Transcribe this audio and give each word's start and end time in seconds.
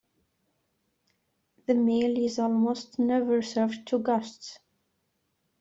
The 1.67 1.75
meal 1.75 2.17
is 2.17 2.39
almost 2.39 2.97
never 2.97 3.43
served 3.43 3.87
to 3.89 3.99
guests. 4.01 4.57